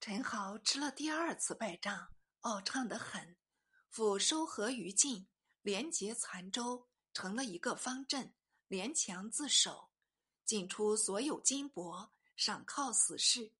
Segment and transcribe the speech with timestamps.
[0.00, 2.08] 陈豪吃了第二次败仗，
[2.40, 3.36] 傲畅得很，
[3.90, 5.28] 复收合于禁，
[5.60, 8.34] 连结残州，成了一个方阵，
[8.66, 9.90] 连墙自守，
[10.46, 13.52] 进出所有金帛，赏犒死士。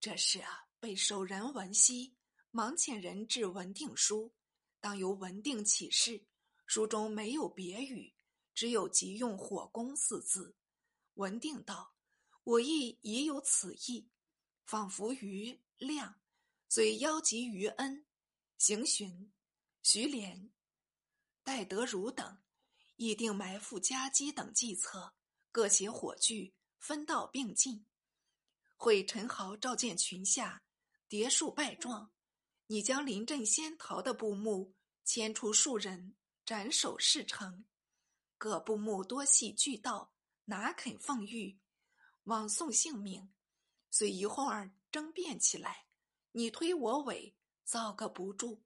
[0.00, 2.16] 这事啊，被守人闻悉，
[2.50, 4.32] 忙遣人至文定书，
[4.80, 6.26] 当由文定起事。
[6.64, 8.14] 书中没有别语，
[8.54, 10.56] 只有“急用火攻”四字。
[11.14, 11.94] 文定道
[12.44, 14.08] ：“我亦已有此意。”
[14.70, 16.20] 仿佛于亮，
[16.68, 18.06] 遂邀集于恩、
[18.56, 19.32] 邢询、
[19.82, 20.52] 徐连、
[21.42, 22.38] 戴德儒等，
[22.94, 25.12] 议定埋伏夹击等计策，
[25.50, 27.84] 各携火炬，分道并进。
[28.76, 30.62] 会陈豪召见群下，
[31.08, 32.12] 叠数拜状。
[32.68, 36.14] 你将临阵先逃的部目牵出数人，
[36.44, 37.64] 斩首示诚。
[38.38, 40.14] 各部目多系巨盗，
[40.44, 41.58] 哪肯奉御，
[42.22, 43.32] 枉送性命。
[43.90, 45.86] 遂一哄儿争辩起来，
[46.32, 48.62] 你推我诿，造个不住。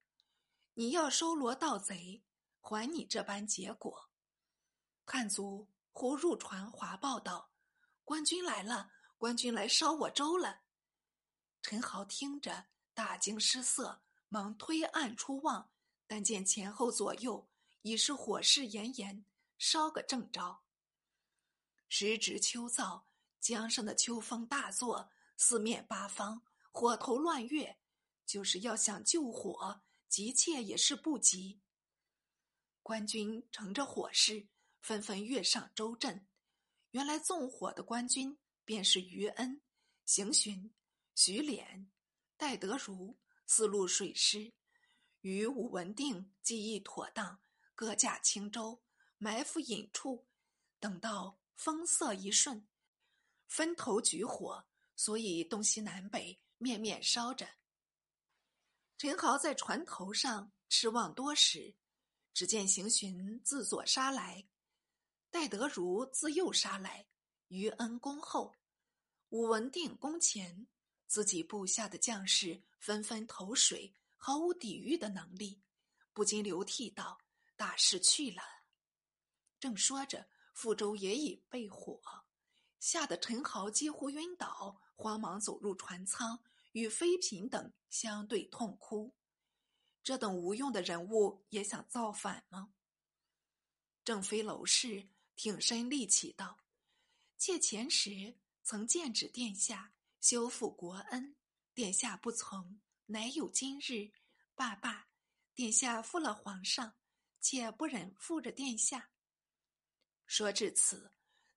[0.74, 2.22] 你要收罗盗贼，
[2.60, 4.10] 还你这般结果。
[5.06, 7.50] 汉族忽入船华报道：
[8.04, 10.62] 官军来了，官军来烧我州了。
[11.62, 15.70] 陈豪听着，大惊失色，忙推案出望，
[16.06, 17.48] 但见前后左右
[17.82, 19.24] 已是火势炎炎，
[19.56, 20.60] 烧个正着。
[21.88, 23.04] 时值秋燥，
[23.40, 25.10] 江上的秋风大作。
[25.36, 27.78] 四面八方火头乱跃，
[28.24, 31.60] 就是要想救火，急切也是不及。
[32.82, 34.46] 官军乘着火势，
[34.80, 36.26] 纷纷跃上周镇。
[36.90, 39.60] 原来纵火的官军便是于恩、
[40.04, 40.72] 邢询、
[41.14, 41.86] 徐敛、
[42.36, 44.52] 戴德如四路水师。
[45.22, 47.40] 与武文定计议妥当，
[47.74, 48.82] 各驾轻舟，
[49.16, 50.26] 埋伏隐处，
[50.78, 52.68] 等到风色一顺，
[53.46, 54.66] 分头举火。
[54.96, 57.48] 所以东西南北面面烧着。
[58.96, 61.74] 陈豪在船头上痴望多时，
[62.32, 64.46] 只见邢巡自左杀来，
[65.30, 67.06] 戴德如自右杀来，
[67.48, 68.54] 余恩恭后，
[69.30, 70.66] 武文定攻前，
[71.06, 75.60] 自己部下的将士纷纷投水，毫无抵御的能力，
[76.12, 77.20] 不禁流涕道
[77.56, 78.42] ：“大事去了。”
[79.58, 82.00] 正说着，福州也已被火，
[82.78, 84.80] 吓得陈豪几乎晕倒。
[84.94, 89.14] 慌忙走入船舱，与妃嫔等相对痛哭。
[90.02, 92.72] 这等无用的人物也想造反吗？
[94.04, 96.60] 正妃娄氏挺身立起道
[97.38, 101.34] ：“妾前时曾谏旨殿下修复国恩，
[101.72, 104.12] 殿下不从，乃有今日。
[104.54, 105.08] 罢罢，
[105.54, 106.94] 殿下负了皇上，
[107.40, 109.10] 妾不忍负着殿下。”
[110.26, 111.10] 说至此，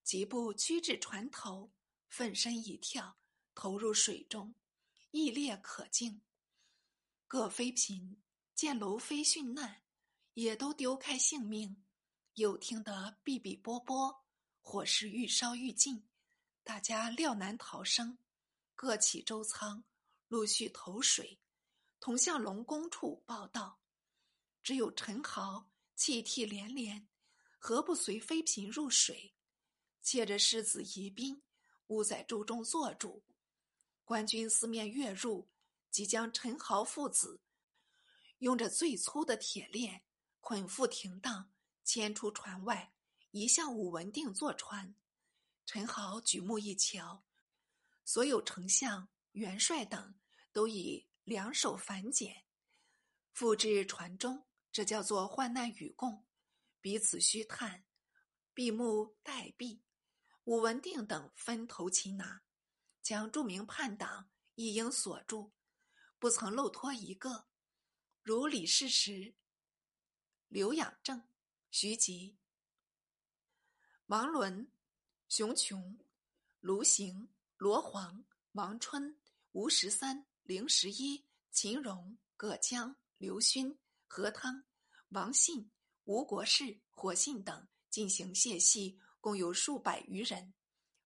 [0.04, 1.72] 疾步趋至船头，
[2.09, 3.18] 奋身一跳。
[3.59, 4.53] 投入水中，
[5.09, 6.22] 亦烈可敬。
[7.28, 8.16] 各妃嫔
[8.53, 9.81] 见娄妃殉难，
[10.35, 11.84] 也都丢开性命。
[12.35, 14.23] 又听得哔哔啵啵，
[14.62, 16.07] 火势愈烧愈近，
[16.63, 18.19] 大家料难逃生，
[18.75, 19.84] 各起舟舱，
[20.28, 21.39] 陆续投水，
[22.00, 23.79] 同向龙宫处报道。
[24.62, 27.07] 只有陈豪泣涕连连，
[27.57, 29.34] 何不随妃嫔入水？
[30.03, 31.41] 借着世子宜宾，
[31.88, 33.24] 吾在舟中坐住。
[34.07, 35.50] 官军四面跃入，
[35.91, 37.41] 即将陈豪父子
[38.38, 40.01] 用着最粗的铁链
[40.40, 41.51] 捆缚停当，
[41.84, 42.94] 牵出船外，
[43.31, 44.95] 移向武文定坐船。
[45.66, 47.25] 陈豪举目一瞧，
[48.06, 50.16] 所有丞相、元帅等
[50.53, 52.45] 都已两手反剪，
[53.34, 56.25] 复至船中，这叫做患难与共，
[56.79, 57.84] 彼此虚叹，
[58.53, 59.81] 闭目待毙。
[60.45, 62.47] 武文定等分头擒拿。
[63.07, 65.53] 将著名叛党一应锁住，
[66.19, 67.47] 不曾漏脱一个，
[68.22, 69.34] 如李世石、
[70.50, 71.25] 刘养正、
[71.72, 72.38] 徐吉、
[74.07, 74.69] 王伦、
[75.29, 75.97] 熊琼、
[76.59, 79.18] 卢行、罗黄、王春、
[79.53, 84.65] 吴十三、凌十一、秦荣、葛江、刘勋、何汤、
[85.12, 85.71] 王信、
[86.04, 90.54] 吴国士、火信等进行械系，共有数百余人。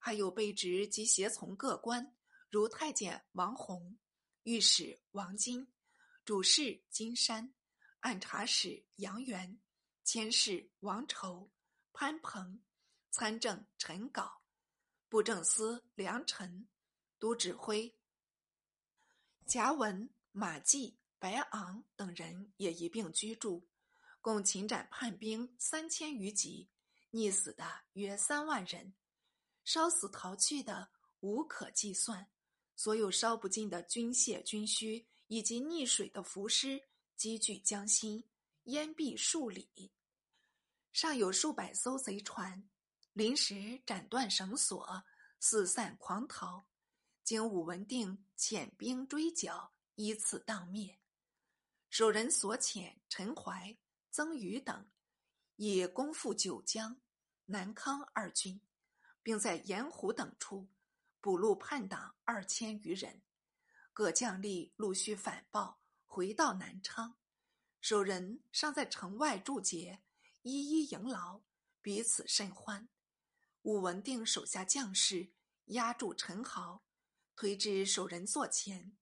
[0.03, 2.15] 还有被职及协从各官，
[2.49, 3.99] 如太监王弘、
[4.43, 5.71] 御史王金、
[6.25, 7.53] 主事金山、
[7.99, 9.61] 按察使杨元、
[10.03, 11.51] 监事王筹、
[11.93, 12.63] 潘鹏、
[13.11, 14.39] 参政陈杲、
[15.07, 16.67] 布政司梁臣、
[17.19, 17.95] 都指挥
[19.45, 23.69] 贾文、马季、白昂等人也一并居住，
[24.19, 26.71] 共擒斩叛兵三千余级，
[27.11, 28.95] 溺死的约三万人。
[29.63, 32.29] 烧死逃去的无可计算，
[32.75, 36.81] 所有烧不尽的军械军需以及溺水的浮尸
[37.15, 38.23] 积聚江心，
[38.63, 39.91] 淹蔽数里。
[40.91, 42.67] 尚有数百艘贼船，
[43.13, 45.03] 临时斩断绳索，
[45.39, 46.67] 四散狂逃。
[47.23, 50.99] 经武文定遣兵追剿，依次荡灭。
[51.89, 53.77] 守人所遣陈怀、
[54.09, 54.89] 曾瑜等，
[55.55, 56.99] 以攻赴九江、
[57.45, 58.59] 南康二军，
[59.23, 60.67] 并在盐湖等处
[61.19, 63.21] 捕虏叛党二千余人。
[63.93, 67.15] 各将吏陆续反报，回到南昌。
[67.81, 70.01] 守人尚在城外驻节。
[70.43, 71.41] 一一迎劳，
[71.81, 72.89] 彼此甚欢。
[73.61, 75.29] 武文定手下将士
[75.65, 76.81] 压住陈豪，
[77.35, 78.97] 推至守人座前。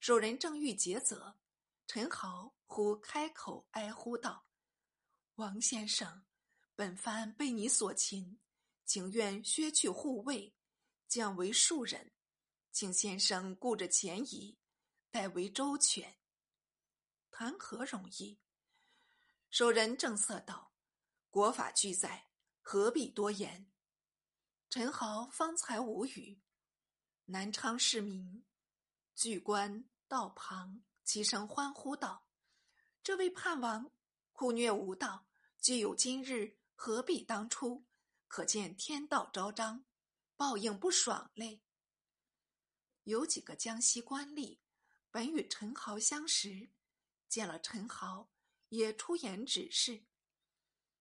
[0.00, 1.36] 守人正欲诘责，
[1.86, 4.46] 陈豪忽开口哀呼道
[5.36, 6.24] ：“王先生，
[6.74, 8.40] 本番被你所擒，
[8.86, 10.54] 情愿削去护卫，
[11.08, 12.12] 降为庶人，
[12.72, 14.56] 请先生顾着前移，
[15.10, 16.16] 代为周全。
[17.30, 18.38] 谈何容易？”
[19.50, 20.72] 守人正色道
[21.28, 22.28] ：“国法俱在，
[22.62, 23.70] 何必多言？”
[24.70, 26.40] 陈豪方才无语。
[27.26, 28.44] 南昌市民、
[29.14, 32.28] 巨官道旁齐声欢呼道
[33.02, 33.90] ：“这位叛王
[34.32, 35.26] 酷虐无道，
[35.58, 37.84] 既有今日，何必当初？
[38.28, 39.84] 可见天道昭彰，
[40.36, 41.62] 报应不爽嘞。”
[43.04, 44.58] 有几个江西官吏
[45.10, 46.70] 本与陈豪相识，
[47.28, 48.30] 见了陈豪。
[48.70, 50.06] 也出言指示。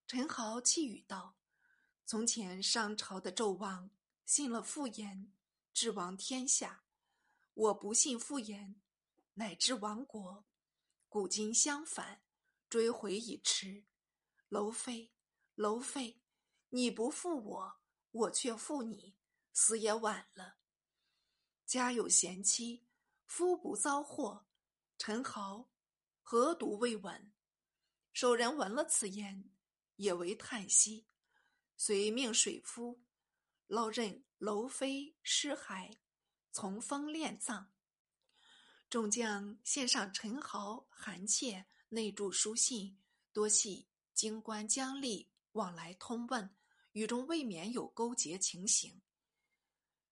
[0.06, 1.36] 陈豪气语道
[2.06, 3.90] ：“从前商朝的纣王
[4.24, 5.34] 信了妇言，
[5.74, 6.84] 治亡天下；
[7.56, 8.80] 我不信妇言，
[9.34, 10.46] 乃至亡国。
[11.10, 12.22] 古今相反，
[12.70, 13.86] 追悔已迟。
[14.50, 15.12] 娄妃，
[15.56, 16.22] 娄妃，
[16.76, 17.80] 你不负我，
[18.12, 19.16] 我却负你，
[19.54, 20.58] 死也晚了。
[21.66, 22.86] 家有贤妻，
[23.26, 24.46] 夫不遭祸。
[24.98, 25.70] 陈豪，
[26.22, 27.32] 何独未闻？”
[28.12, 29.50] 守人闻了此言，
[29.96, 31.08] 也为叹息，
[31.78, 33.02] 遂命水夫
[33.68, 35.96] 捞任娄妃尸骸，
[36.52, 37.72] 从风殓葬。
[38.90, 43.02] 众将献上陈豪、韩妾内著书信，
[43.32, 46.54] 多系京官将吏往来通问，
[46.96, 49.02] 雨中未免有勾结情形。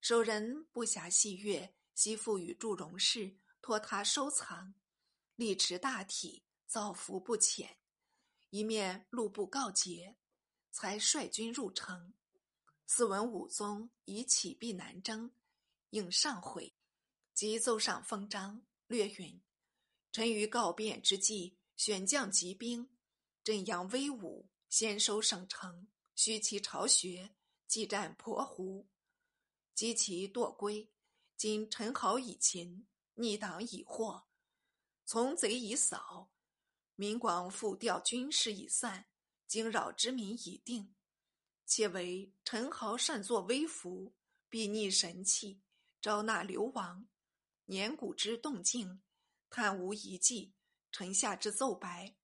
[0.02, 4.74] 守人不暇细阅，悉付与祝融氏，托他收藏，
[5.34, 7.78] 力持大体，造福不浅。
[8.50, 10.18] 一面路不告捷，
[10.72, 12.12] 才率军入城。
[12.86, 15.34] 斯闻武宗已起避南征，
[15.88, 16.76] 应上回，
[17.32, 19.42] 即奏上封章，略云
[20.12, 22.90] ：“臣于告变之际，选将集兵，
[23.42, 27.34] 镇阳威武，先收省城，虚其巢穴，
[27.66, 28.88] 继战婆湖，
[29.74, 30.90] 击其堕归。
[31.36, 34.26] 今陈豪已擒，逆党已获，
[35.04, 36.30] 从贼已扫。”
[36.96, 39.06] 民广复调军事已散，
[39.48, 40.94] 惊扰之民已定。
[41.66, 44.14] 且为陈豪擅作威服，
[44.48, 45.60] 避逆神器，
[46.00, 47.08] 招纳流亡。
[47.64, 49.02] 年谷之动静，
[49.50, 50.54] 探无遗迹。
[50.92, 52.14] 臣下之奏白，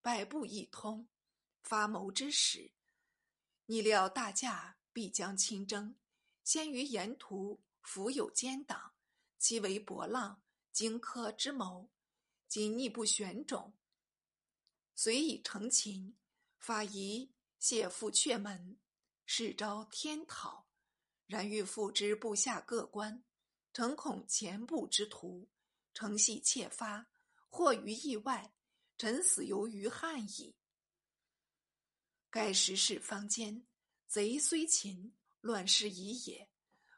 [0.00, 1.08] 百步一通。
[1.62, 2.70] 发谋之始，
[3.70, 5.94] 逆料大驾必将亲征。
[6.42, 8.94] 先于沿途伏有奸党，
[9.38, 11.88] 其为博浪荆轲之谋。
[12.48, 13.72] 今逆不选种。
[14.96, 16.16] 遂以成秦，
[16.58, 17.30] 法仪
[17.60, 18.76] 谢父阙门，
[19.24, 20.66] 是招天讨。
[21.28, 23.22] 然欲复之部下各官，
[23.72, 25.48] 诚恐前部之徒，
[25.94, 27.06] 诚系窃发，
[27.48, 28.52] 或于意外，
[28.98, 30.56] 臣死犹于汉矣。
[32.30, 33.66] 盖时事方坚，
[34.06, 36.48] 贼虽擒，乱世已也。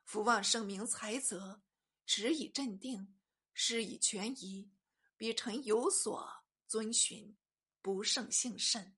[0.04, 1.62] 夫望圣明才泽，
[2.04, 3.18] 持以镇定，
[3.54, 4.70] 施以权宜，
[5.16, 7.36] 彼臣有所遵循。
[7.80, 8.94] 不胜幸甚。